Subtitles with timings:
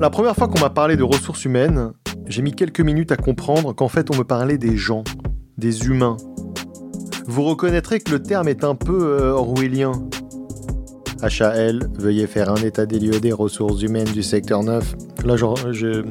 [0.00, 1.90] La première fois qu'on m'a parlé de ressources humaines,
[2.26, 5.02] j'ai mis quelques minutes à comprendre qu'en fait on me parlait des gens,
[5.56, 6.16] des humains.
[7.26, 9.90] Vous reconnaîtrez que le terme est un peu euh, orwellien.
[11.20, 14.94] HAL, veuillez faire un état des lieux des ressources humaines du secteur 9.
[15.24, 15.34] Là,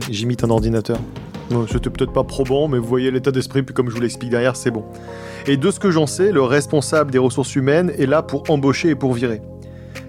[0.09, 0.99] j'imite un ordinateur.
[1.71, 4.57] C'était peut-être pas probant, mais vous voyez l'état d'esprit, puis comme je vous l'explique derrière,
[4.57, 4.83] c'est bon.
[5.45, 8.89] Et de ce que j'en sais, le responsable des ressources humaines est là pour embaucher
[8.89, 9.41] et pour virer.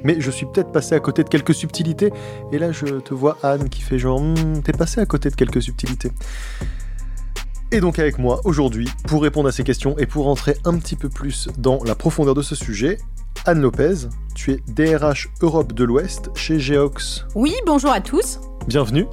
[0.05, 2.13] Mais je suis peut-être passé à côté de quelques subtilités,
[2.53, 5.35] et là je te vois Anne qui fait genre, Hmm, t'es passé à côté de
[5.35, 6.11] quelques subtilités.
[7.71, 10.97] Et donc avec moi aujourd'hui, pour répondre à ces questions et pour entrer un petit
[10.97, 12.99] peu plus dans la profondeur de ce sujet,
[13.45, 17.27] Anne Lopez, tu es DRH Europe de l'Ouest chez Geox.
[17.35, 18.41] Oui, bonjour à tous.
[18.67, 19.07] Bienvenue.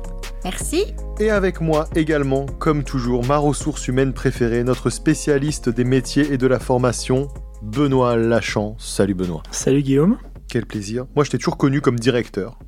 [0.43, 0.93] Merci.
[1.19, 6.37] Et avec moi également, comme toujours, ma ressource humaine préférée, notre spécialiste des métiers et
[6.37, 7.27] de la formation,
[7.61, 8.75] Benoît Lachan.
[8.77, 9.43] Salut Benoît.
[9.51, 10.17] Salut Guillaume.
[10.49, 11.05] Quel plaisir.
[11.15, 12.59] Moi, je t'ai toujours connu comme directeur.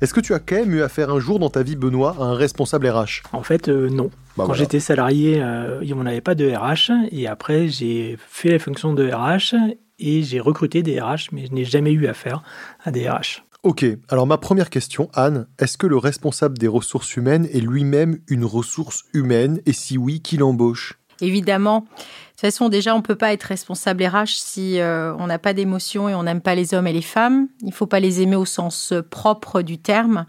[0.00, 2.24] Est-ce que tu as quand même eu affaire un jour dans ta vie, Benoît, à
[2.24, 4.04] un responsable RH En fait, euh, non.
[4.06, 4.60] Bah Quand voilà.
[4.62, 6.90] j'étais salarié, euh, on n'avait pas de RH.
[7.12, 9.54] Et après, j'ai fait la fonction de RH
[9.98, 12.42] et j'ai recruté des RH, mais je n'ai jamais eu affaire
[12.84, 13.44] à des RH.
[13.62, 18.18] Ok, alors ma première question, Anne, est-ce que le responsable des ressources humaines est lui-même
[18.28, 19.60] une ressource humaine?
[19.64, 20.98] Et si oui, qui l'embauche?
[21.22, 21.86] Évidemment.
[22.34, 25.52] Toute façon, déjà, on ne peut pas être responsable RH si euh, on n'a pas
[25.52, 27.46] d'émotion et on n'aime pas les hommes et les femmes.
[27.60, 30.26] Il ne faut pas les aimer au sens propre du terme,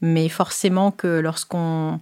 [0.00, 2.00] mais forcément que lorsqu'on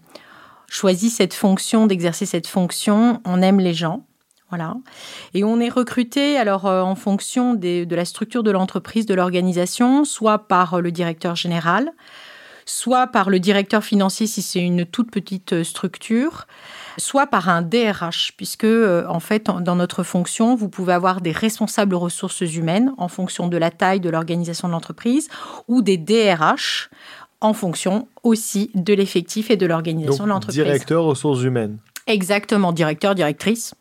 [0.69, 4.05] choisit cette fonction, d'exercer cette fonction, on aime les gens.
[4.51, 4.77] Voilà.
[5.35, 10.05] Et on est recruté alors euh, en fonction de la structure de l'entreprise, de l'organisation,
[10.05, 11.93] soit par le directeur général,
[12.67, 16.47] soit par le directeur financier si c'est une toute petite euh, structure,
[16.99, 21.33] soit par un DRH, puisque euh, en fait, dans notre fonction, vous pouvez avoir des
[21.33, 25.29] responsables ressources humaines en fonction de la taille de l'organisation de l'entreprise,
[25.69, 26.91] ou des DRH
[27.41, 30.63] en fonction aussi de l'effectif et de l'organisation de l'entreprise.
[30.63, 31.79] directeur ressources humaines.
[32.07, 33.75] Exactement, directeur, directrice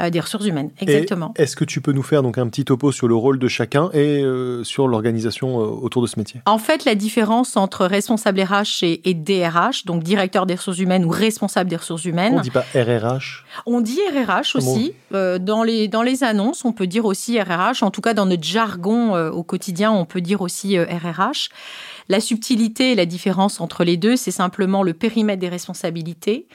[0.00, 0.70] euh, des ressources humaines.
[0.80, 1.32] Exactement.
[1.36, 3.90] Est-ce que tu peux nous faire donc un petit topo sur le rôle de chacun
[3.92, 6.40] et euh, sur l'organisation euh, autour de ce métier?
[6.46, 11.04] En fait, la différence entre responsable RH et, et DRH, donc directeur des ressources humaines
[11.04, 14.92] ou responsable des ressources humaines, On dit pas RRH On dit RRH bon aussi.
[15.12, 17.82] Euh, dans, les, dans les annonces, on peut dire aussi RRH.
[17.82, 21.50] En tout cas, dans notre jargon au quotidien, on peut dire aussi RRH.
[22.08, 26.48] La subtilité et la différence entre les deux, c'est simplement le périmètre des responsabilités,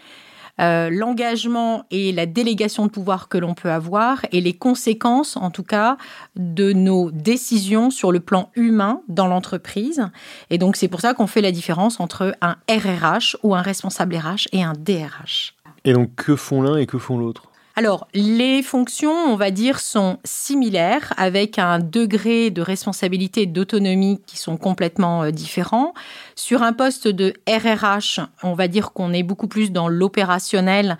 [0.59, 5.51] euh, l'engagement et la délégation de pouvoir que l'on peut avoir et les conséquences, en
[5.51, 5.97] tout cas,
[6.35, 10.07] de nos décisions sur le plan humain dans l'entreprise.
[10.49, 14.15] Et donc, c'est pour ça qu'on fait la différence entre un RRH ou un responsable
[14.15, 15.55] RH et un DRH.
[15.83, 17.43] Et donc que font l'un et que font l'autre?
[17.77, 24.21] Alors, les fonctions, on va dire, sont similaires avec un degré de responsabilité et d'autonomie
[24.25, 25.93] qui sont complètement euh, différents.
[26.35, 30.97] Sur un poste de RRH, on va dire qu'on est beaucoup plus dans l'opérationnel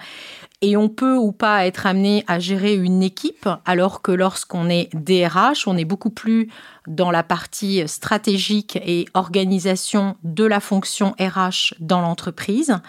[0.66, 4.90] et on peut ou pas être amené à gérer une équipe, alors que lorsqu'on est
[4.96, 6.50] DRH, on est beaucoup plus
[6.88, 12.80] dans la partie stratégique et organisation de la fonction RH dans l'entreprise.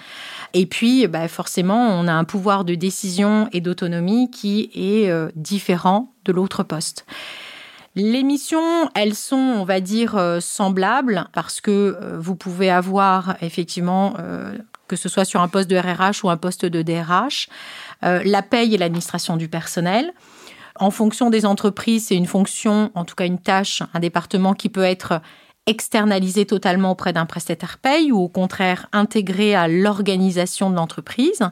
[0.54, 5.28] Et puis, bah, forcément, on a un pouvoir de décision et d'autonomie qui est euh,
[5.36, 7.04] différent de l'autre poste.
[7.94, 13.36] Les missions, elles sont, on va dire, euh, semblables parce que euh, vous pouvez avoir
[13.42, 14.14] effectivement,
[14.88, 17.48] que ce soit sur un poste de RRH ou un poste de DRH,
[18.04, 20.12] euh, la paye et l'administration du personnel.
[20.78, 24.68] En fonction des entreprises, c'est une fonction, en tout cas une tâche, un département qui
[24.68, 25.20] peut être
[25.66, 31.42] externalisé totalement auprès d'un prestataire paye ou au contraire intégré à l'organisation de l'entreprise.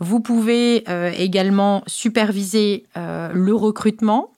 [0.00, 4.33] Vous pouvez euh, également superviser euh, le recrutement.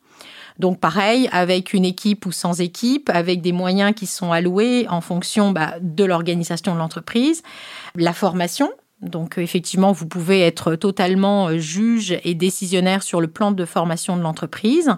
[0.58, 5.00] Donc pareil, avec une équipe ou sans équipe, avec des moyens qui sont alloués en
[5.00, 7.42] fonction bah, de l'organisation de l'entreprise.
[7.94, 8.70] La formation,
[9.02, 14.16] donc effectivement, vous pouvez être totalement euh, juge et décisionnaire sur le plan de formation
[14.16, 14.90] de l'entreprise.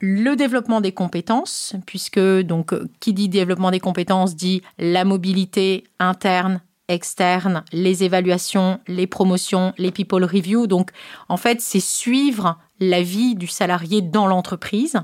[0.00, 6.60] Le développement des compétences, puisque donc qui dit développement des compétences dit la mobilité interne,
[6.88, 10.66] externe, les évaluations, les promotions, les people review.
[10.66, 10.90] Donc
[11.28, 15.00] en fait, c'est suivre la vie du salarié dans l'entreprise.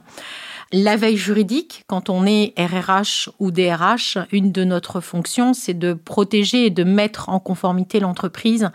[0.73, 5.95] La veille juridique, quand on est RRH ou DRH, une de notre fonctions, c'est de
[5.95, 8.71] protéger et de mettre en conformité l'entreprise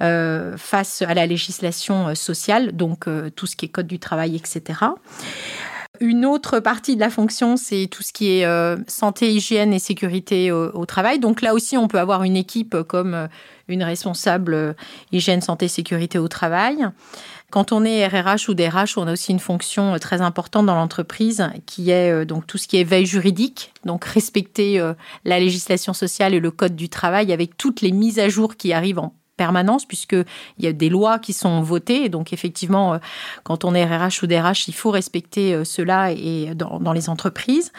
[0.00, 4.34] euh, face à la législation sociale, donc euh, tout ce qui est code du travail,
[4.34, 4.78] etc.
[5.98, 9.80] Une autre partie de la fonction, c'est tout ce qui est euh, santé, hygiène et
[9.80, 11.18] sécurité au, travail.
[11.18, 13.26] Donc là aussi, on peut avoir une équipe comme euh,
[13.66, 14.72] une responsable euh,
[15.10, 16.86] hygiène, santé, sécurité au travail.
[17.50, 21.50] Quand on est RRH ou DRH, on a aussi une fonction très importante dans l'entreprise
[21.66, 24.80] qui est donc tout ce qui est veille juridique, donc respecter
[25.24, 28.72] la législation sociale et le code du travail avec toutes les mises à jour qui
[28.72, 30.26] arrivent en permanence, puisqu'il
[30.58, 32.10] y a des lois qui sont votées.
[32.10, 32.98] donc, effectivement, euh,
[33.42, 37.72] quand on est RRH ou DRH, il faut respecter euh, cela et dans, les entreprises.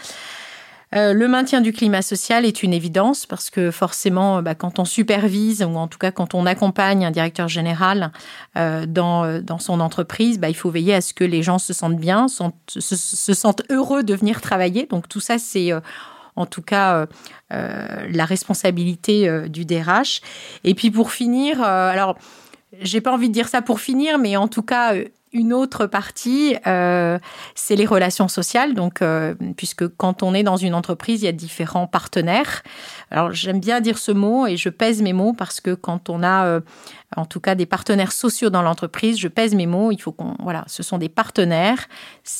[0.96, 4.86] Euh, le maintien du climat social est une évidence parce que forcément, bah, quand on
[4.86, 8.12] supervise ou en tout cas quand on accompagne un directeur général
[8.56, 12.02] dans, dans son entreprise, bah, il faut veiller à ce que les gens se sentent
[12.10, 12.44] bien, se,
[12.80, 14.88] se, sentent heureux de venir travailler.
[14.88, 15.72] Donc tout ça, c'est
[16.36, 17.06] en tout cas euh,
[17.54, 20.22] euh, la responsabilité euh, du DRH.
[20.64, 22.18] Et puis pour finir, alors
[22.82, 24.94] j'ai pas envie de dire ça pour finir, mais en tout cas
[25.34, 28.74] une autre partie, c'est les relations sociales.
[28.74, 29.02] Donc,
[29.58, 32.64] puisque quand on est dans une entreprise, il y a différents partenaires.
[33.10, 36.24] Alors, j'aime bien dire ce mot et je pèse mes mots parce que quand on
[36.24, 36.60] a,
[37.16, 39.92] en tout cas, des partenaires sociaux dans l'entreprise, je pèse mes mots.
[39.92, 41.88] Il faut qu'on, voilà, ce sont des partenaires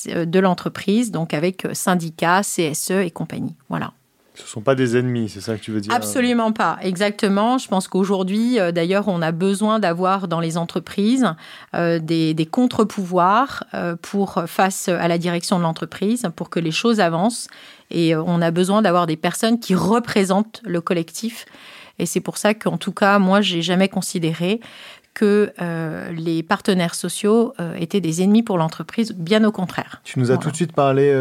[0.08, 3.56] de l'entreprise, donc avec syndicats, CSE et compagnie.
[3.70, 3.94] Voilà.
[4.34, 7.58] Ce ne sont pas des ennemis, c'est ça que tu veux dire Absolument pas, exactement.
[7.58, 11.28] Je pense qu'aujourd'hui, euh, d'ailleurs, on a besoin d'avoir dans les entreprises
[11.76, 17.02] euh, des, contre-pouvoirs euh, pour face à la direction de l'entreprise, pour que les choses
[17.02, 17.48] avancent.
[17.90, 21.46] Et on a besoin d'avoir des personnes qui représentent le collectif.
[22.00, 24.62] Et c'est pour ça qu'en tout cas, moi, j'ai jamais considéré
[25.14, 25.52] que
[26.16, 30.02] les partenaires sociaux étaient des ennemis pour l'entreprise, bien au contraire.
[30.06, 31.12] Tu nous as tout de suite parlé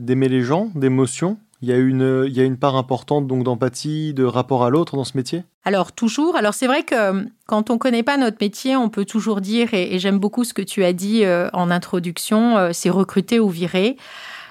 [0.00, 1.38] d'aimer les gens, d'émotion.
[1.62, 4.70] Il y, a une, il y a une part importante donc d'empathie, de rapport à
[4.70, 5.44] l'autre dans ce métier?
[5.64, 6.34] Alors toujours.
[6.34, 9.40] Alors c'est vrai que euh, quand on ne connaît pas notre métier, on peut toujours
[9.40, 13.38] dire, et, j'aime beaucoup ce que tu as dit euh, en introduction, euh, c'est recruter
[13.38, 13.96] ou virer.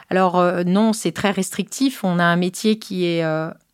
[0.10, 2.04] Alors non, c'est très restrictif.
[2.04, 3.24] On a un métier qui est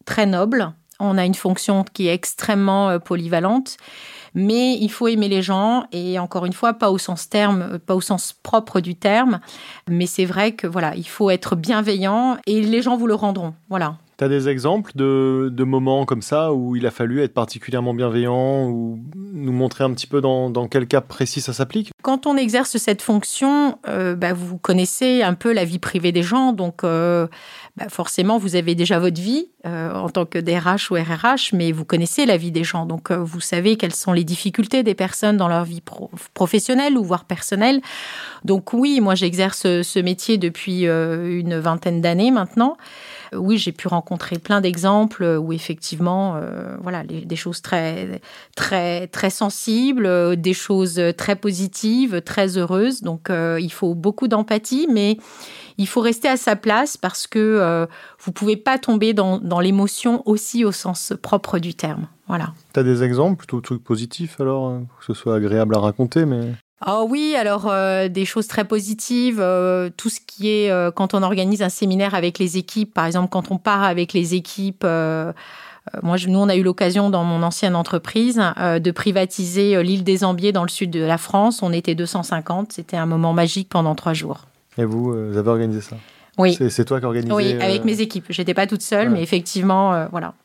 [0.05, 0.71] très noble.
[0.99, 3.77] On a une fonction qui est extrêmement polyvalente
[4.37, 7.95] mais il faut aimer les gens et encore une fois pas au sens terme, pas
[7.95, 9.39] au sens propre du terme,
[9.89, 13.55] mais c'est vrai que voilà, il faut être bienveillant et les gens vous le rendront.
[13.67, 13.97] Voilà.
[14.17, 18.67] Tu as des exemples de, moments comme ça où il a fallu être particulièrement bienveillant
[18.67, 21.91] ou nous montrer un petit peu dans, quel cas précis ça s'applique?
[22.01, 26.23] Quand on exerce cette fonction, euh, bah, vous connaissez un peu la vie privée des
[26.23, 27.27] gens, donc euh,
[27.75, 31.71] bah, forcément vous avez déjà votre vie euh, en tant que DRH ou RRH, mais
[31.71, 35.37] vous connaissez la vie des gens, donc vous savez quelles sont les difficultés des personnes
[35.37, 35.83] dans leur vie
[36.33, 37.81] professionnelle ou voire personnelle.
[38.45, 42.77] Donc oui, moi j'exerce ce métier depuis une vingtaine d'années maintenant
[43.33, 48.21] oui, j'ai pu rencontrer plein d'exemples où effectivement, euh, voilà, des choses très,
[48.55, 53.01] très, très sensibles, euh, des choses très positives, très heureuses.
[53.01, 55.17] Donc, euh, il faut beaucoup d'empathie, mais
[55.77, 57.87] il faut rester à sa place parce que
[58.19, 62.07] vous pouvez pas tomber dans, dans l'émotion aussi au sens propre du terme.
[62.27, 62.53] Voilà.
[62.73, 66.53] Tu as des exemples, plutôt trucs positifs alors, que ce soit agréable à raconter, mais...
[66.85, 71.15] Oh oui, alors euh, des choses très positives, euh, tout ce qui est euh, quand
[71.15, 74.85] on organise un séminaire avec les équipes, par exemple quand on part avec les équipes.
[76.03, 80.51] moi, nous, on a eu l'occasion dans mon ancienne entreprise de privatiser l'île des Ambiers
[80.51, 81.63] dans le sud de la France.
[81.63, 82.73] On était 250.
[82.73, 84.45] C'était un moment magique pendant trois jours.
[84.77, 85.95] Et vous, vous avez organisé ça?
[86.37, 86.57] Oui.
[86.69, 88.25] C'est toi qui organisé Oui, avec mes équipes.
[88.29, 90.35] J'étais pas toute seule, mais effectivement, voilà.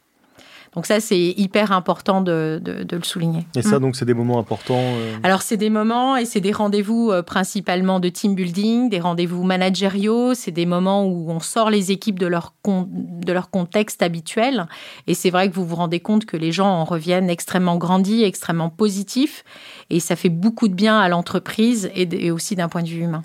[0.75, 3.47] Donc ça, c'est hyper important de, le souligner.
[3.55, 3.83] Et ça, mm.
[3.83, 7.23] donc, c'est des moments importants euh Alors, c'est des moments et c'est des rendez-vous euh,
[7.23, 10.33] principalement de team building, des rendez-vous managériaux.
[10.35, 14.67] C'est des moments où on sort les équipes de leur, de leur contexte habituel.
[15.07, 18.23] Et c'est vrai que vous vous rendez compte que les gens en reviennent extrêmement grandis,
[18.23, 19.45] extrêmement positifs.
[19.91, 23.23] Et ça fait beaucoup de bien à l'entreprise et, aussi d'un point de vue humain.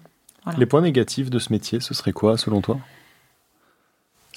[0.58, 2.78] Les points négatifs de ce métier, ce serait quoi, selon toi?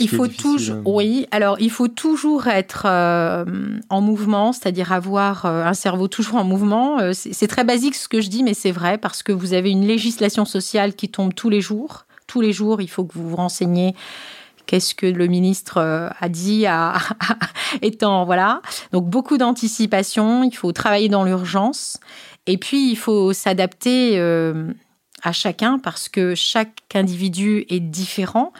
[0.00, 0.82] Il faut toujours, hein.
[0.84, 1.26] oui.
[1.30, 3.44] Alors, il faut toujours être euh,
[3.88, 6.98] en mouvement, c'est-à-dire avoir euh, un cerveau toujours en mouvement.
[7.00, 9.70] Euh, c'est très basique ce que je dis, mais c'est vrai parce que vous avez
[9.70, 12.06] une législation sociale qui tombe tous les jours.
[12.26, 13.94] Tous les jours, il faut que vous vous renseigniez
[14.66, 16.94] qu'est-ce que le ministre a dit à,
[17.82, 18.62] étant voilà.
[18.92, 20.44] Donc beaucoup d'anticipation.
[20.44, 21.98] Il faut travailler dans l'urgence
[22.46, 24.20] et puis il faut s'adapter
[25.22, 28.52] à chacun parce que chaque individu est différent.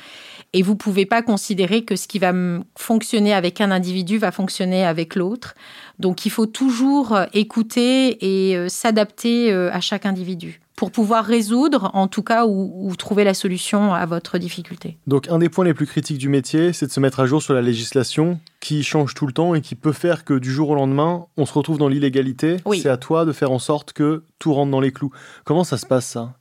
[0.52, 2.32] Et vous pouvez pas considérer que ce qui va
[2.76, 5.54] fonctionner avec un individu va fonctionner avec l'autre.
[5.98, 11.26] Donc il faut toujours euh, écouter et euh, s'adapter euh, à chaque individu pour pouvoir
[11.26, 14.96] résoudre, en tout cas, ou, trouver la solution à votre difficulté.
[15.06, 17.42] Donc un des points les plus critiques du métier, c'est de se mettre à jour
[17.42, 20.70] sur la législation qui change tout le temps et qui peut faire que du jour
[20.70, 22.56] au lendemain, on se retrouve dans l'illégalité.
[22.72, 25.10] C'est à toi de faire en sorte que tout rentre dans les clous.
[25.44, 26.32] Comment ça se passe ça?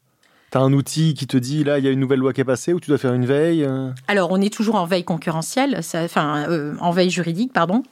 [0.52, 2.42] Tu as un outil qui te dit, là, il y a une nouvelle loi qui
[2.42, 3.68] est passée, ou tu dois faire une veille
[4.08, 6.48] Alors, on est toujours en veille concurrentielle, enfin,
[6.80, 7.84] en veille juridique, pardon.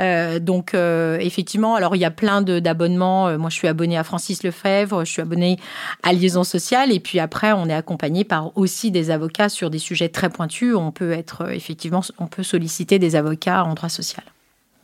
[0.00, 3.28] Euh, donc euh, effectivement, alors il y a plein d'abonnements.
[3.28, 5.58] Euh, moi, je suis abonnée à Francis Lefebvre, je suis abonnée
[6.02, 9.78] à Liaison Sociale, et puis après, on est accompagné par aussi des avocats sur des
[9.78, 10.74] sujets très pointus.
[10.74, 14.24] On peut être effectivement, on peut solliciter des avocats en droit social.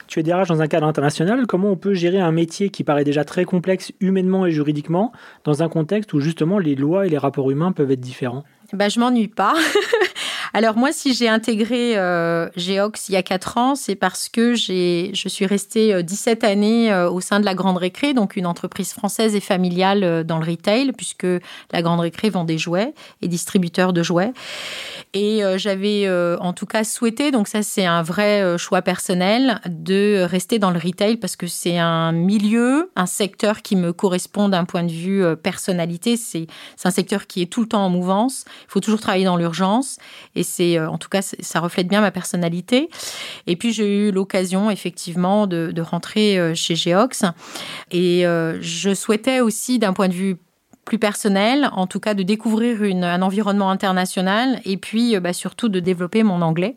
[0.07, 1.47] Tu es DRH dans un cadre international.
[1.47, 5.13] Comment on peut gérer un métier qui paraît déjà très complexe humainement et juridiquement
[5.45, 8.45] dans un contexte où justement les lois et les rapports humains peuvent être différents?
[8.73, 9.55] Bah, Je m'ennuie pas.
[10.55, 14.55] Alors moi, si j'ai intégré euh, Geox il y a 4 ans, c'est parce que
[14.55, 18.45] je suis restée 17 euh, années euh, au sein de la Grande Récré, donc une
[18.45, 21.27] entreprise française et familiale euh, dans le retail, puisque
[21.73, 22.93] la Grande Récré vend des jouets
[23.23, 24.33] et distributeur de jouets.
[25.15, 26.09] Et j'avais
[26.41, 30.79] en tout cas souhaité, donc ça c'est un vrai choix personnel, de rester dans le
[30.79, 35.23] retail parce que c'est un milieu, un secteur qui me correspond d'un point de vue
[35.37, 36.17] personnalité.
[36.17, 38.47] C'est, c'est un secteur qui est tout le temps en mouvance.
[38.63, 39.99] Il faut toujours travailler dans l'urgence.
[40.35, 42.89] Et et c'est, euh, en tout cas, ça reflète bien ma personnalité.
[43.47, 47.25] Et puis, j'ai eu l'occasion, effectivement, de, rentrer euh, chez Geox.
[47.93, 50.37] Et euh, je souhaitais aussi, d'un point de vue
[50.85, 55.79] plus personnel, en tout cas de découvrir un environnement international et puis bah, surtout de
[55.79, 56.77] développer mon anglais.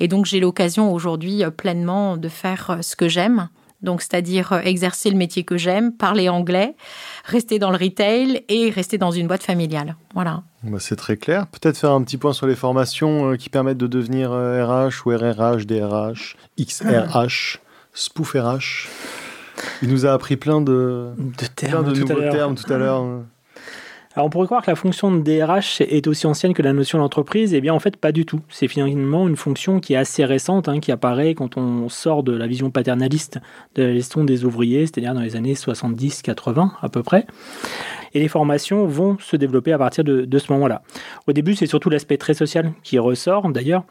[0.00, 3.48] Et donc j'ai l'occasion aujourd'hui pleinement de faire ce que j'aime,
[3.82, 6.74] donc c'est-à-dire euh, exercer le métier que j'aime, parler anglais,
[7.24, 9.96] rester dans le retail et rester dans une boîte familiale.
[10.14, 10.42] Voilà.
[10.62, 11.46] Bah, c'est très clair.
[11.46, 14.90] Peut-être faire un petit point sur les formations euh, qui permettent de devenir RH euh,
[15.06, 17.60] ou RRH, DRH, XRH,
[17.94, 18.88] Spoof RH.
[19.82, 21.12] Il nous a appris plein de,
[21.54, 23.04] termes, de nouveaux termes tout à l'heure.
[24.14, 26.98] Alors on pourrait croire que la fonction de DRH est aussi ancienne que la notion
[26.98, 28.40] d'entreprise, et eh bien en fait pas du tout.
[28.50, 32.32] C'est finalement une fonction qui est assez récente, hein, qui apparaît quand on sort de
[32.32, 33.38] la vision paternaliste
[33.74, 37.26] de la gestion des ouvriers, c'est-à-dire dans les années 70-80 à peu près.
[38.12, 40.82] Et les formations vont se développer à partir de, de ce moment-là.
[41.26, 43.84] Au début c'est surtout l'aspect très social qui ressort d'ailleurs.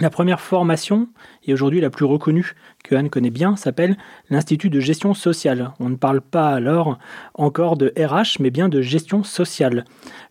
[0.00, 1.08] La première formation,
[1.44, 3.98] et aujourd'hui la plus reconnue que Anne connaît bien, s'appelle
[4.30, 5.72] l'Institut de gestion sociale.
[5.78, 6.98] On ne parle pas alors
[7.34, 9.84] encore de RH, mais bien de gestion sociale.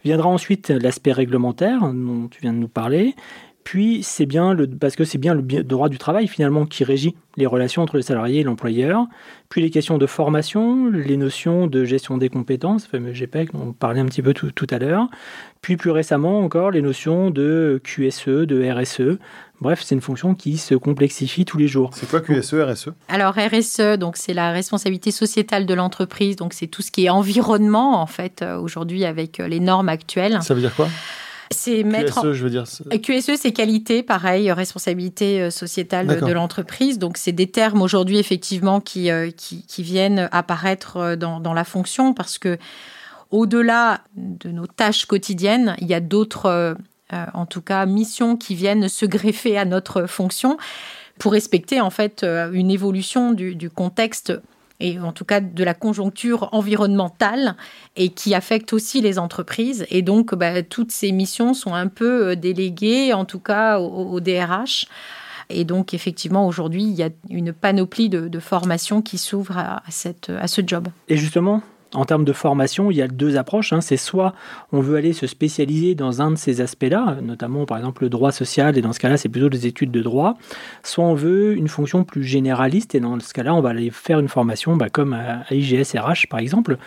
[0.03, 3.13] Viendra ensuite l'aspect réglementaire dont tu viens de nous parler,
[3.69, 7.15] puis c'est bien le, parce que c'est bien le droit du travail finalement qui régit
[7.37, 9.05] les relations entre le salarié et l'employeur,
[9.47, 13.67] puis les questions de formation, les notions de gestion des compétences, le fameux GPEC dont
[13.67, 15.07] on parlait un petit peu tout, tout à l'heure,
[15.61, 19.19] puis plus récemment encore les notions de QSE, de RSE.
[19.61, 21.91] Bref, c'est une fonction qui se complexifie tous les jours.
[21.93, 26.65] C'est quoi QSE, RSE Alors RSE, donc c'est la responsabilité sociétale de l'entreprise, donc c'est
[26.65, 30.39] tout ce qui est environnement en fait euh, aujourd'hui avec euh, les normes actuelles.
[30.41, 30.87] Ça veut dire quoi?
[31.51, 32.21] C'est mettre.
[32.21, 32.63] QSE, je veux dire.
[32.63, 36.99] QSE, c'est qualité, pareil, responsabilité euh, sociétale de, l'entreprise.
[36.99, 41.53] Donc, c'est des termes aujourd'hui, effectivement, qui, euh, qui, qui, viennent apparaître euh, dans, dans,
[41.53, 42.57] la fonction parce que,
[43.31, 46.75] au-delà de nos tâches quotidiennes, il y a d'autres,
[47.11, 50.57] en tout cas, missions qui viennent se greffer à notre fonction
[51.19, 54.33] pour respecter, en fait, une évolution du, du contexte
[54.79, 57.55] et en tout cas de la conjoncture environnementale
[57.95, 59.85] et qui affecte aussi les entreprises.
[59.89, 64.19] Et donc, bah, toutes ces missions sont un peu euh, déléguées, en tout cas au,
[64.19, 64.85] DRH.
[65.49, 70.29] Et donc, effectivement, aujourd'hui, il y a une panoplie de, formations qui s'ouvrent à, cette,
[70.29, 70.87] à ce job.
[71.07, 73.73] Et justement, en termes de formation, il y a deux approches.
[73.73, 73.81] Hein.
[73.81, 74.33] C'est soit
[74.71, 78.31] on veut aller se spécialiser dans un de ces aspects-là, notamment par exemple le droit
[78.31, 80.37] social, et dans ce cas-là, c'est plutôt des études de droit,
[80.83, 84.19] soit on veut une fonction plus généraliste, et dans ce cas-là, on va aller faire
[84.19, 86.77] une formation bah, comme à IGS-RH par exemple,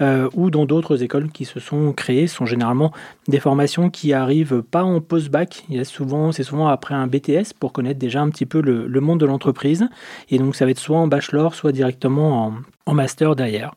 [0.00, 2.92] euh, ou dans d'autres écoles qui se sont créées, ce sont généralement
[3.28, 7.98] des formations qui arrivent pas en post-bac, souvent, c'est souvent après un BTS pour connaître
[7.98, 9.88] déjà un petit peu le monde de l'entreprise,
[10.28, 12.54] et donc ça va être soit en bachelor, soit directement en,
[12.86, 13.74] en master derrière.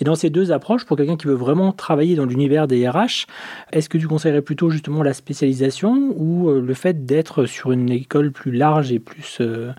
[0.00, 3.26] Et dans ces deux approches, pour quelqu'un qui veut vraiment travailler dans l'univers des RH,
[3.72, 7.90] est-ce que tu conseillerais plutôt justement la spécialisation ou euh, le fait d'être sur une
[7.90, 9.38] école plus large et plus...
[9.40, 9.72] Euh,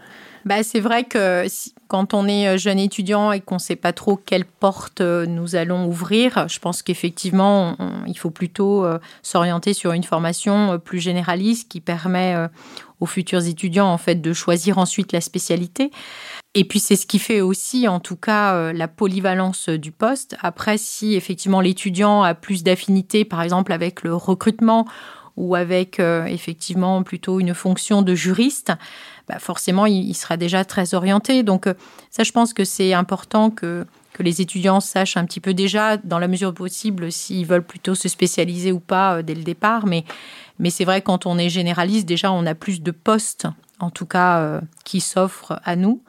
[0.44, 1.46] bah, c'est vrai que
[1.88, 5.56] quand on est euh, jeune étudiant et qu'on ne sait pas trop quelle porte nous
[5.56, 7.76] allons ouvrir, je pense qu'effectivement,
[8.08, 8.86] il faut plutôt
[9.22, 12.36] s'orienter sur une formation plus généraliste qui permet
[13.02, 15.92] aux futurs étudiants en fait de choisir ensuite la spécialité.
[16.54, 20.36] Et puis c'est ce qui fait aussi, en tout cas, euh, la polyvalence du poste.
[20.42, 24.86] Après, si effectivement l'étudiant a plus d'affinité, par exemple avec le recrutement
[25.38, 28.74] ou avec euh, effectivement plutôt une fonction de juriste,
[29.30, 31.44] bah forcément il, sera déjà très orienté.
[31.44, 31.74] Donc euh,
[32.10, 35.98] ça, je pense que c'est important que, que les étudiants sachent un petit peu déjà,
[35.98, 39.86] dans la mesure possible, s'ils veulent plutôt se spécialiser ou pas dès le départ.
[39.86, 40.04] Mais,
[40.70, 43.48] c'est vrai, quand on est généraliste, déjà on a plus de postes
[43.80, 46.04] en tout cas qui s'offre à nous.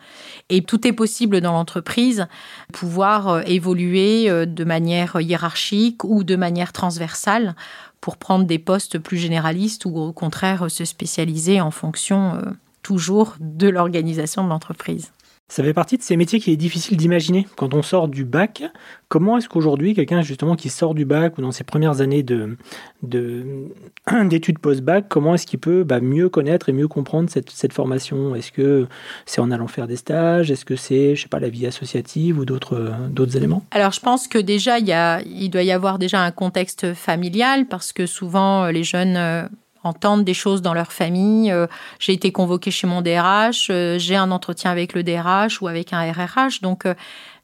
[0.51, 2.27] Et tout est possible dans l'entreprise,
[2.71, 7.57] pouvoir évoluer de manière hiérarchique ou de manière transversale
[8.03, 12.37] pour prendre des postes plus généralistes ou au contraire se spécialiser en fonction
[12.83, 15.11] toujours de l'organisation de l'entreprise.
[15.53, 17.47] Ça fait partie de ces métiers qui est difficile d'imaginer.
[17.57, 18.63] Quand on sort du bac.
[19.09, 22.57] Comment est-ce qu'aujourd'hui, quelqu'un justement qui sort du bac ou dans ses premières années de,
[23.03, 28.35] d'études post-bac, comment est-ce qu'il peut bah, mieux connaître et mieux comprendre cette, cette formation?
[28.35, 28.87] Est-ce que
[29.27, 30.51] c'est en allant faire des stages?
[30.51, 33.63] Est-ce que c'est, je sais pas, la vie associative ou d'autres, éléments?
[33.73, 34.89] Alors, je pense que déjà, il,
[35.27, 39.51] il doit y avoir déjà un contexte familial parce que souvent, les jeunes
[39.85, 41.51] entendent des choses dans leur famille.
[41.51, 41.67] Euh,
[41.99, 45.93] j'ai été convoquée chez mon DRH, euh, j'ai un entretien avec le DRH ou avec
[45.93, 46.61] un RRH.
[46.63, 46.95] Donc euh,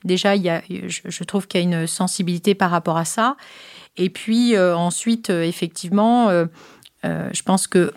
[0.05, 3.37] déjà, y a, je, trouve qu'il y a une sensibilité par rapport à ça.
[3.97, 6.31] Et puis ensuite, effectivement,
[7.03, 7.93] je pense que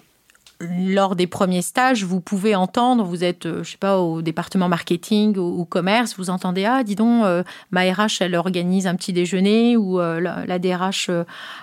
[0.60, 5.38] lors des premiers stages, vous pouvez entendre, vous êtes, je sais pas, au département marketing
[5.38, 7.24] ou, commerce, vous entendez, ah, dis donc,
[7.70, 11.12] ma RH, elle organise un petit déjeuner ou la, la, DRH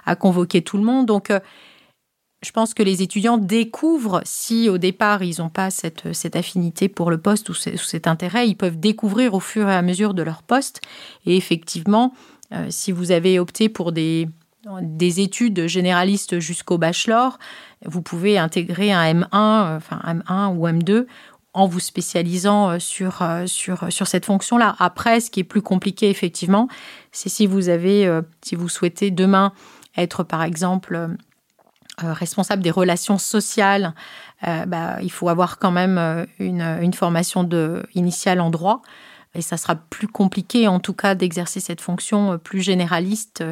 [0.06, 1.06] a convoqué tout le monde.
[1.06, 1.32] Donc,
[2.42, 7.10] je pense que les étudiants découvrent, si au départ ils n'ont pas cette, affinité pour
[7.10, 10.42] le poste ou, cet intérêt, ils peuvent découvrir au fur et à mesure de leur
[10.42, 10.80] poste.
[11.26, 12.14] Et effectivement,
[12.52, 14.28] euh, si vous avez opté pour des,
[14.82, 17.38] des études généralistes jusqu'au bachelor,
[17.84, 21.06] vous pouvez intégrer un M1, enfin M1 ou M2
[21.54, 24.76] en vous spécialisant euh, sur, euh, sur, cette fonction-là.
[24.78, 26.68] Après, ce qui est plus compliqué, effectivement,
[27.10, 28.08] c'est si vous avez,
[28.42, 29.52] si vous souhaitez demain
[29.98, 31.08] être, par exemple, euh,
[32.06, 33.94] responsable des relations sociales,
[34.46, 38.82] euh, bah, il faut avoir quand même euh, une, formation de, initiale en droit.
[39.34, 43.44] Et ça sera plus compliqué, en tout cas, d'exercer cette fonction plus généraliste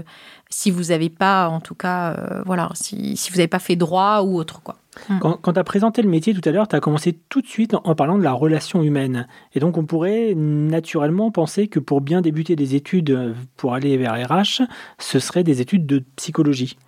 [0.48, 4.38] si vous n'avez pas, en tout cas, voilà, si, vous n'avez pas fait droit ou
[4.38, 4.62] autre.
[4.62, 4.76] Quoi.
[5.10, 5.18] Hmm.
[5.18, 7.74] Quand, tu as présenté le métier tout à l'heure, tu as commencé tout de suite
[7.74, 9.28] en, parlant de la relation humaine.
[9.54, 14.14] Et donc, on pourrait naturellement penser que pour bien débuter des études pour aller vers
[14.14, 14.62] RH,
[14.98, 16.78] ce serait des études de psychologie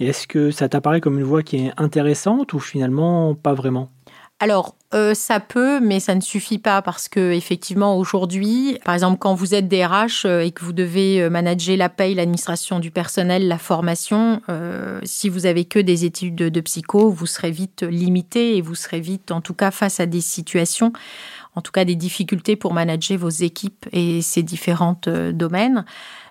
[0.00, 3.88] est-ce que ça t'apparaît comme une voie qui est intéressante ou finalement pas vraiment?
[4.38, 9.18] Alors, euh, ça peut, mais ça ne suffit pas parce que effectivement aujourd'hui, par exemple,
[9.18, 12.90] quand vous êtes DRH euh, et que vous devez euh, manager la paye, l'administration du
[12.90, 14.42] personnel, la formation,
[15.04, 18.74] si vous avez que des études de, de, psycho, vous serez vite limité et vous
[18.74, 20.92] serez vite, en tout cas, face à des situations,
[21.54, 25.00] en tout cas des difficultés pour manager vos équipes et ces différents
[25.32, 25.84] domaines.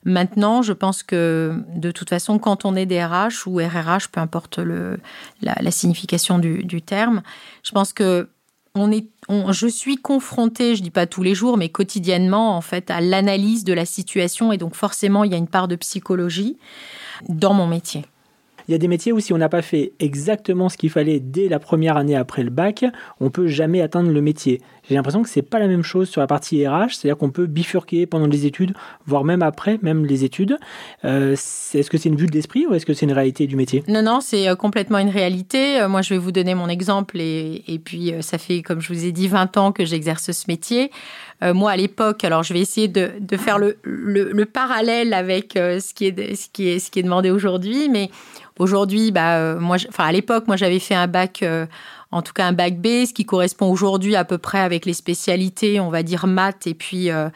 [0.05, 4.59] Maintenant, je pense que de toute façon, quand on est DRH ou RRH, peu importe
[4.59, 4.99] le,
[5.41, 7.23] la, signification du, terme,
[7.63, 8.29] je pense que
[8.75, 12.91] on est, je suis confrontée, je dis pas tous les jours, mais quotidiennement en fait
[12.91, 16.57] à l'analyse de la situation et donc forcément il y a une part de psychologie
[17.29, 18.05] dans mon métier.
[18.67, 21.19] Il y a des métiers où si on n'a pas fait exactement ce qu'il fallait
[21.19, 22.83] dès la première année après le bac,
[23.19, 24.61] on peut jamais atteindre le métier.
[24.87, 27.47] J'ai l'impression que c'est pas la même chose sur la partie RH, c'est-à-dire qu'on peut
[27.47, 28.73] bifurquer pendant les études,
[29.07, 30.57] voire même après, même les études.
[31.03, 33.55] Euh, est-ce que c'est une vue de l'esprit ou est-ce que c'est une réalité du
[33.55, 33.83] métier?
[33.87, 35.81] Non, non, c'est euh, complètement une réalité.
[35.81, 38.93] Euh, moi, je vais vous donner mon exemple et, et puis ça fait, comme je
[38.93, 40.91] vous ai dit, 20 ans que j'exerce ce métier.
[41.41, 45.53] moi, à l'époque, alors je vais essayer de, de faire le, le, le, parallèle avec
[45.53, 48.09] ce, qui est, ce, qui est, ce qui est demandé aujourd'hui, mais
[48.57, 51.43] Aujourd'hui, bah, moi, enfin, à l'époque, moi, j'avais fait un bac,
[52.11, 54.93] en tout cas un bac B, ce qui correspond aujourd'hui à peu près avec les
[54.93, 57.29] spécialités, on va dire maths et puis euh,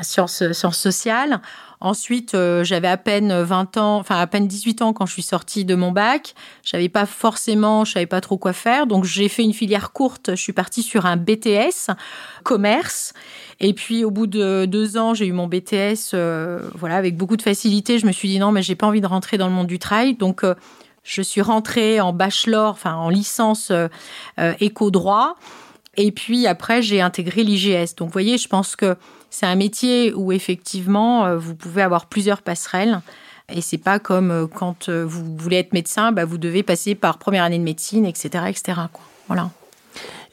[0.00, 1.40] sciences, sciences sociales.
[1.84, 5.64] Ensuite, j'avais à peine 20 ans, enfin à peine 18 ans quand je suis sortie
[5.64, 6.36] de mon bac.
[6.62, 10.30] J'avais pas forcément, je savais pas trop quoi faire, donc j'ai fait une filière courte.
[10.30, 11.90] Je suis partie sur un BTS
[12.44, 13.14] commerce
[13.62, 17.36] et puis au bout de deux ans, j'ai eu mon BTS, euh, voilà, avec beaucoup
[17.36, 17.98] de facilité.
[17.98, 19.78] Je me suis dit non, mais j'ai pas envie de rentrer dans le monde du
[19.78, 20.54] travail, donc euh,
[21.04, 23.88] je suis rentrée en bachelor, enfin en licence euh,
[24.60, 25.36] éco-droit.
[25.96, 27.94] Et puis après, j'ai intégré l'IGS.
[27.96, 28.96] Donc vous voyez, je pense que
[29.30, 33.00] c'est un métier où effectivement, vous pouvez avoir plusieurs passerelles.
[33.52, 37.44] Et c'est pas comme quand vous voulez être médecin, bah, vous devez passer par première
[37.44, 38.80] année de médecine, etc., etc.
[39.28, 39.50] Voilà.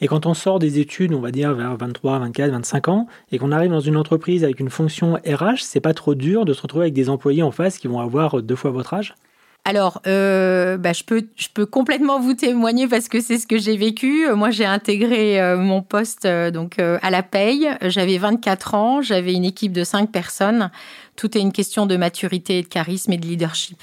[0.00, 3.38] Et quand on sort des études, on va dire vers 23, 24, 25 ans, et
[3.38, 6.62] qu'on arrive dans une entreprise avec une fonction RH, c'est pas trop dur de se
[6.62, 9.14] retrouver avec des employés en face qui vont avoir deux fois votre âge?
[9.64, 13.58] Alors, euh, bah, je, peux, je peux complètement vous témoigner parce que c'est ce que
[13.58, 14.26] j'ai vécu.
[14.34, 17.68] Moi, j'ai intégré euh, mon poste euh, donc à la paye.
[17.82, 20.70] J'avais 24 ans, j'avais une équipe de 5 personnes.
[21.16, 23.82] Tout est une question de maturité, de charisme et de leadership.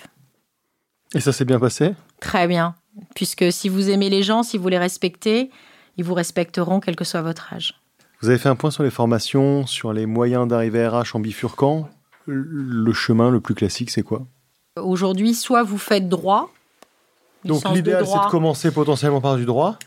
[1.14, 1.94] Et ça s'est bien passé?
[2.20, 2.76] Très bien.
[3.16, 5.52] Puisque si vous aimez les gens, si vous les respectez,
[5.98, 7.76] ils vous respecteront quel que soit votre âge.
[8.22, 11.20] Vous avez fait un point sur les formations, sur les moyens d'arriver à RH en
[11.20, 11.88] bifurquant?
[12.26, 14.26] Le chemin le plus classique, c'est quoi?
[14.84, 16.52] Aujourd'hui, soit vous faites droit.
[17.46, 19.78] Donc l'idéal, c'est de commencer potentiellement par du droit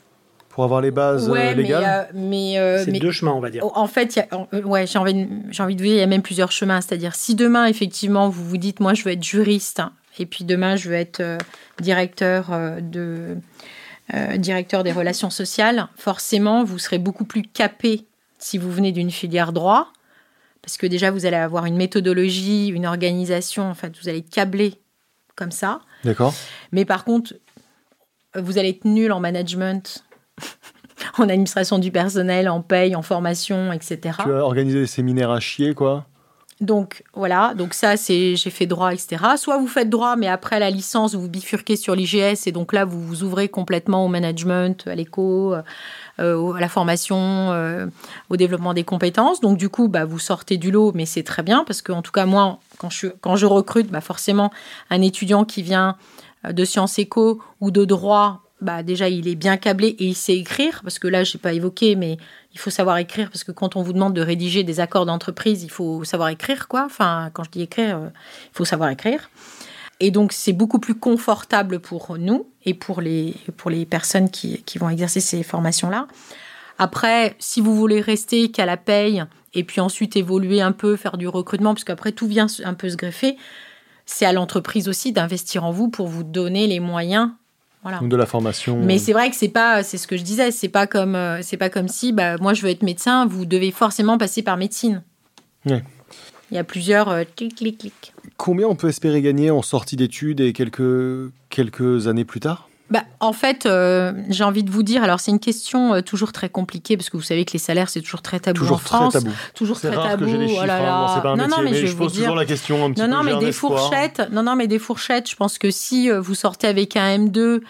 [0.48, 2.08] pour avoir les bases ouais, légales.
[2.14, 3.64] Mais, mais, c'est deux chemins, on va dire.
[3.76, 4.26] En fait, y a,
[4.64, 6.80] ouais, j'ai envie, j'ai envie de dire, il y a même plusieurs chemins.
[6.80, 9.82] C'est-à-dire, si demain, effectivement, vous vous dites, moi, je veux être juriste,
[10.18, 11.22] et puis demain, je veux être
[11.80, 12.50] directeur
[12.80, 13.36] de
[14.36, 18.04] directeur des relations sociales, forcément, vous serez beaucoup plus capé
[18.40, 19.92] si vous venez d'une filière droit,
[20.62, 24.30] parce que déjà, vous allez avoir une méthodologie, une organisation, en fait, vous allez être
[24.30, 24.74] câblé
[25.36, 25.80] comme ça.
[26.04, 26.34] D'accord.
[26.72, 27.34] Mais par contre,
[28.36, 30.04] vous allez être nul en management,
[31.18, 34.18] en administration du personnel, en paye, en formation, etc.
[34.22, 36.06] Tu as organisé des séminaires à chier, quoi
[36.60, 39.24] donc voilà, donc ça c'est j'ai fait droit, etc.
[39.36, 42.84] Soit vous faites droit, mais après la licence vous bifurquez sur l'IGS et donc là
[42.84, 45.54] vous vous ouvrez complètement au management, à l'éco,
[46.18, 47.86] euh, à la formation, euh,
[48.28, 49.40] au développement des compétences.
[49.40, 52.02] Donc du coup bah, vous sortez du lot, mais c'est très bien parce que en
[52.02, 52.90] tout cas moi quand
[53.36, 54.50] je recrute, bah, forcément
[54.90, 55.96] un étudiant qui vient
[56.44, 60.14] euh, de sciences éco ou de droit bah déjà il est bien câblé et il
[60.14, 62.18] sait écrire parce que là j'ai pas évoqué mais
[62.52, 65.62] il faut savoir écrire parce que quand on vous demande de rédiger des accords d'entreprise
[65.62, 66.84] il faut savoir écrire quoi.
[66.84, 68.08] Enfin quand je dis écrire euh,
[68.52, 69.30] il faut savoir écrire.
[69.98, 74.62] Et donc c'est beaucoup plus confortable pour nous et pour les pour les personnes qui,
[74.62, 76.06] qui vont exercer ces formations là
[76.78, 81.16] après si vous voulez rester qu'à la paye et puis ensuite évoluer un peu faire
[81.16, 83.36] du recrutement parce qu'après tout vient un peu se greffer
[84.06, 87.30] c'est à l'entreprise aussi d'investir en vous pour vous donner les moyens
[87.84, 88.78] de la formation.
[88.78, 91.40] Mais c'est vrai que c'est pas, c'est ce que je disais, c'est pas comme, euh,
[91.42, 94.56] c'est pas comme si, bah, moi je veux être médecin, vous devez forcément passer par
[94.56, 95.02] médecine.
[95.66, 95.82] Il
[96.50, 98.12] y a plusieurs euh, clic, clic, clic.
[98.36, 102.69] Combien on peut espérer gagner en sortie d'études et quelques, quelques années plus tard?
[102.90, 106.32] Bah, en fait, euh, j'ai envie de vous dire, alors c'est une question euh, toujours
[106.32, 108.80] très compliquée parce que vous savez que les salaires c'est toujours très tabou toujours en
[108.80, 109.12] France.
[109.12, 109.34] Très tabou.
[109.54, 110.26] Toujours très rare tabou.
[110.26, 111.12] Que les chiffres, oh là là.
[111.14, 112.22] c'est pas un non, métier, non, mais, mais je, je pose dire...
[112.22, 113.12] toujours la question un petit non, peu.
[113.12, 113.78] Non, mais des espoir.
[113.78, 114.22] fourchettes.
[114.32, 115.30] Non, non, mais des fourchettes.
[115.30, 117.60] Je pense que si euh, vous sortez avec un M2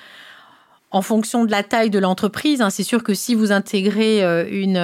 [0.90, 2.62] en fonction de la taille de l'entreprise.
[2.62, 4.76] Hein, c'est sûr que si vous intégrez une,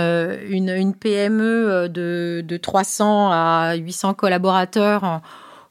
[0.51, 5.21] une, une PME de, de 300 à 800 collaborateurs,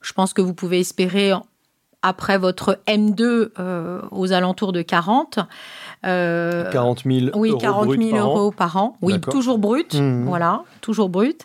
[0.02, 1.32] je pense que vous pouvez espérer
[2.06, 5.40] après votre M2 euh, aux alentours de 40.
[6.06, 8.52] Euh, 40 000 oui, euros, 40 000 par euros an.
[8.52, 8.98] par an.
[9.02, 9.96] Oui, toujours brut.
[9.96, 10.26] Mmh.
[10.26, 11.42] Voilà, toujours brut.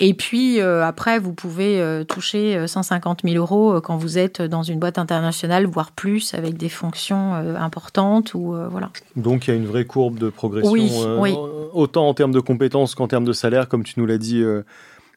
[0.00, 4.64] Et puis euh, après, vous pouvez euh, toucher 150 000 euros quand vous êtes dans
[4.64, 8.90] une boîte internationale, voire plus, avec des fonctions importantes ou voilà.
[9.14, 11.36] Donc il y a une vraie courbe de progression, oui, oui.
[11.72, 14.44] autant en termes de compétences qu'en termes de salaire, comme tu nous l'as dit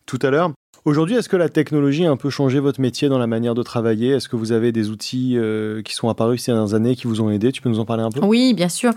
[0.06, 0.52] tout à l'heure.
[0.86, 3.64] Aujourd'hui, est-ce que la technologie a un peu changé votre métier dans la manière de
[3.64, 4.12] travailler?
[4.12, 7.22] Est-ce que vous avez des outils euh, qui sont apparus ces dernières années qui vous
[7.22, 7.52] ont aidé?
[7.52, 8.20] Tu peux nous en parler un peu?
[8.24, 8.92] Oui, bien sûr.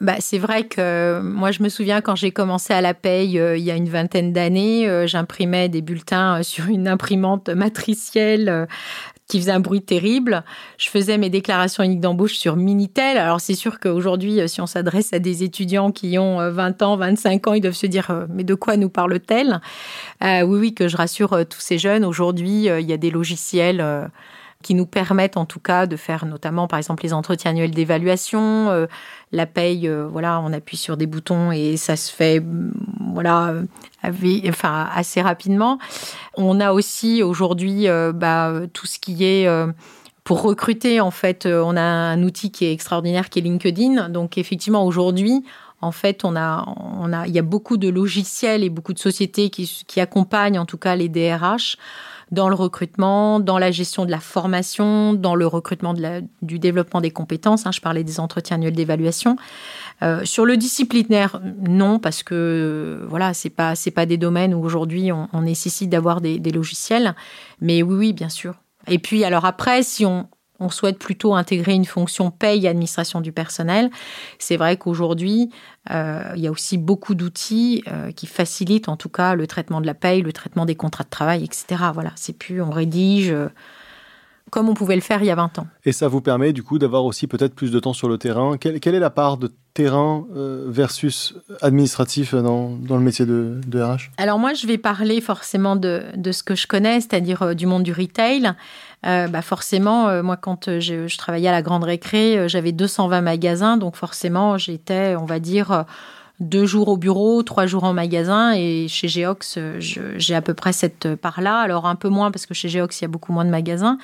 [0.00, 3.56] Bah, c'est vrai que moi, je me souviens quand j'ai commencé à la paye euh,
[3.56, 8.68] il y a une vingtaine d'années, euh, j'imprimais des bulletins sur une imprimante matricielle
[9.28, 10.44] qui faisait un bruit terrible.
[10.78, 13.16] Je faisais mes déclarations uniques d'embauche sur Minitel.
[13.16, 17.46] Alors c'est sûr qu'aujourd'hui, si on s'adresse à des étudiants qui ont 20 ans, 25
[17.48, 19.60] ans, ils doivent se dire mais de quoi nous parle-t-elle?
[20.22, 22.04] Euh, Oui, oui, que je rassure tous ces jeunes.
[22.04, 24.10] Aujourd'hui, il y a des logiciels
[24.64, 28.70] qui nous permettent en tout cas de faire notamment par exemple les entretiens annuels d'évaluation,
[28.70, 28.86] euh,
[29.30, 32.42] la paye, euh, voilà, on appuie sur des boutons et ça se fait
[33.14, 33.54] voilà
[34.48, 35.78] enfin assez rapidement.
[36.36, 39.48] On a aussi aujourd'hui euh, bah, tout ce qui est
[40.24, 44.08] pour recruter, en fait, on a un outil qui est extraordinaire qui est LinkedIn.
[44.08, 45.44] Donc effectivement aujourd'hui,
[45.84, 48.98] en fait, on a, on a, il y a beaucoup de logiciels et beaucoup de
[48.98, 51.76] sociétés qui, accompagnent en tout cas les DRH
[52.30, 55.94] dans le recrutement, dans la gestion de la formation, dans le recrutement
[56.42, 57.66] du développement des compétences.
[57.66, 59.36] Hein, je parlais des entretiens annuels d'évaluation.
[60.02, 64.54] Euh, sur le disciplinaire, non, parce que euh, voilà, c'est pas c'est pas des domaines
[64.54, 67.14] où aujourd'hui on, nécessite d'avoir des, logiciels.
[67.60, 68.54] Mais oui, bien sûr.
[68.86, 70.26] Et puis alors après, si on
[70.70, 73.90] souhaite plutôt intégrer une fonction paye administration du personnel.
[74.38, 75.50] C'est vrai qu'aujourd'hui,
[75.90, 77.84] euh, il y a aussi beaucoup d'outils
[78.16, 81.10] qui facilitent en tout cas le traitement de la paye, le traitement des contrats de
[81.10, 81.82] travail, etc.
[81.92, 83.34] Voilà, c'est plus on rédige
[84.50, 85.66] comme on pouvait le faire il y a 20 ans.
[85.84, 88.56] Et ça vous permet du coup d'avoir aussi peut-être plus de temps sur le terrain.
[88.56, 93.60] Quelle, quelle est la part de terrain euh, versus administratif dans, dans, le métier de,
[93.66, 97.42] de, RH Alors moi, je vais parler forcément de, de ce que je connais, c'est-à-dire
[97.42, 98.52] euh, du monde du retail.
[99.04, 103.76] Euh, bah forcément, moi, quand je, je, travaillais à la Grande Récré, j'avais 220 magasins,
[103.76, 105.84] donc forcément, j'étais, on va dire,
[106.40, 110.72] deux jours au bureau, trois jours en magasin, et chez Geox, j'ai à peu près
[110.72, 111.60] cette part-là.
[111.60, 113.98] Alors un peu moins parce que chez Geox, il y a beaucoup moins de magasins.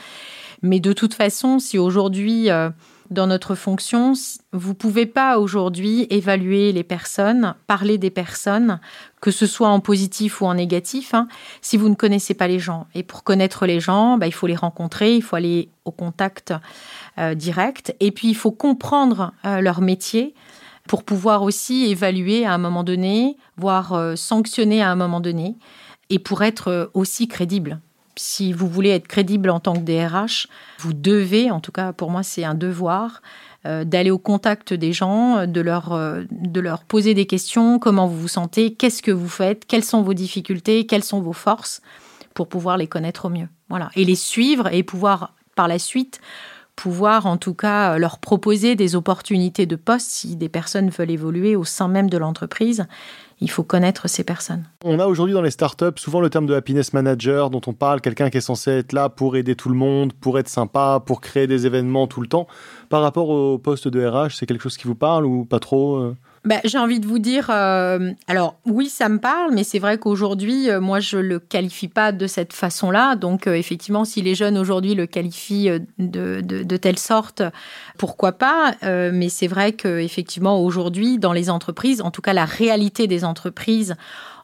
[0.63, 2.71] Mais de toute façon, si aujourd'hui, euh,
[3.11, 4.13] dans notre fonction,
[4.53, 8.79] vous pouvez pas aujourd'hui évaluer les personnes, parler des personnes,
[9.21, 11.27] que ce soit en positif ou en négatif, hein,
[11.61, 12.87] si vous ne connaissez pas les gens.
[12.95, 16.55] Et pour connaître les gens, bah, il faut les rencontrer, il faut aller au contact
[17.19, 20.35] euh, direct, et puis il faut comprendre euh, leur métier
[20.91, 25.55] pour pouvoir aussi évaluer à un moment donné, voire euh, sanctionner à un moment donné,
[26.09, 27.79] et pour être euh, aussi crédible.
[28.17, 30.49] Si vous voulez être crédible en tant que DRH,
[30.81, 33.23] vous devez, en tout cas pour moi c'est un devoir,
[33.67, 35.97] euh, d'aller au contact des gens, de leur,
[36.29, 40.03] de leur poser des questions, comment vous vous sentez, qu'est-ce que vous faites, quelles sont
[40.03, 41.83] vos difficultés, quelles sont vos forces,
[42.35, 43.49] pour pouvoir les connaître au mieux.
[43.69, 43.91] Voilà.
[43.95, 46.21] Et les suivre et pouvoir par la suite
[46.81, 51.55] pouvoir en tout cas leur proposer des opportunités de poste si des personnes veulent évoluer
[51.55, 52.87] au sein même de l'entreprise.
[53.43, 54.65] Il faut connaître ces personnes.
[54.83, 58.01] On a aujourd'hui dans les startups souvent le terme de happiness manager dont on parle,
[58.01, 61.21] quelqu'un qui est censé être là pour aider tout le monde, pour être sympa, pour
[61.21, 62.47] créer des événements tout le temps.
[62.89, 66.15] Par rapport au poste de RH, c'est quelque chose qui vous parle ou pas trop
[66.43, 69.99] bah, j'ai envie de vous dire, euh, alors oui, ça me parle, mais c'est vrai
[69.99, 73.15] qu'aujourd'hui, euh, moi, je le qualifie pas de cette façon-là.
[73.15, 77.43] Donc, euh, effectivement, si les jeunes aujourd'hui le qualifient de, de, telle sorte,
[77.99, 78.75] pourquoi pas?
[78.83, 83.95] Mais c'est vrai qu'effectivement, aujourd'hui, dans les entreprises, en tout cas, la réalité des entreprises,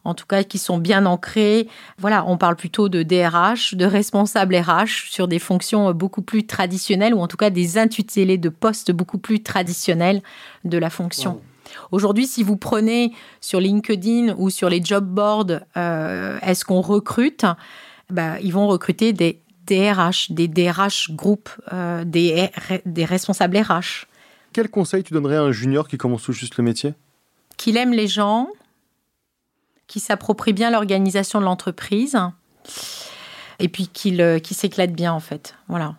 [0.05, 1.67] en tout cas qui sont bien ancrées.
[1.99, 7.15] Voilà, on parle plutôt de DRH, de responsables RH sur des fonctions beaucoup plus traditionnelles
[7.15, 10.21] ou en tout cas des intitulés de postes beaucoup plus traditionnels
[10.65, 11.41] de la fonction.
[11.93, 17.45] Aujourd'hui, si vous prenez sur LinkedIn ou sur les job boards, euh, est-ce qu'on recrute?
[18.11, 22.49] Bah, Ils vont recruter des DRH, des DRH groupes, euh, des,
[22.85, 24.07] des responsables RH.
[24.53, 26.95] Quel conseil tu donnerais à un junior qui commence tout juste le métier?
[27.57, 28.49] Qu'il aime les gens,
[29.87, 32.17] qu'il s'approprie bien l'organisation de l'entreprise
[33.59, 35.55] et puis qu'il euh, s'éclate bien en fait.
[35.69, 35.97] Voilà.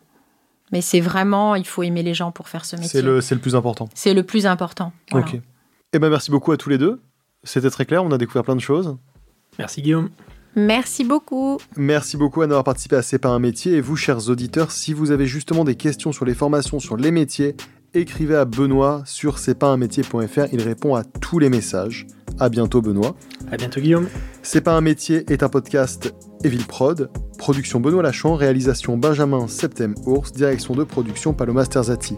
[0.71, 2.89] Mais c'est vraiment, il faut aimer les gens pour faire ce métier.
[2.89, 3.89] C'est le, le, plus important.
[3.93, 4.91] C'est le plus important.
[5.13, 5.39] Ok.
[5.93, 6.99] Eh ben, merci beaucoup à tous les deux.
[7.43, 8.97] C'était très clair, on a découvert plein de choses.
[9.57, 10.09] Merci Guillaume.
[10.55, 11.59] Merci beaucoup.
[11.77, 13.73] Merci beaucoup à d'avoir participé à C'est pas un métier.
[13.73, 17.11] Et vous, chers auditeurs, si vous avez justement des questions sur les formations, sur les
[17.11, 17.55] métiers,
[17.93, 20.47] écrivez à Benoît sur c'est pas un métier.fr.
[20.51, 22.07] Il répond à tous les messages.
[22.39, 23.15] À bientôt, Benoît.
[23.51, 24.07] À bientôt, Guillaume.
[24.43, 27.09] C'est pas un métier est un podcast Evil Prod.
[27.37, 32.17] Production Benoît Lachon, réalisation Benjamin Septem Ours, direction de production Paloma Sterzati.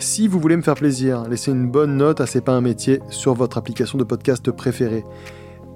[0.00, 3.00] Si vous voulez me faire plaisir, laissez une bonne note à C'est pas un métier
[3.10, 5.04] sur votre application de podcast préférée.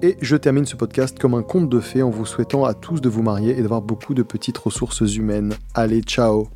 [0.01, 3.01] Et je termine ce podcast comme un conte de fées en vous souhaitant à tous
[3.01, 5.53] de vous marier et d'avoir beaucoup de petites ressources humaines.
[5.75, 6.49] Allez, ciao